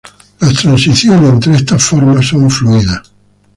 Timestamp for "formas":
1.83-2.25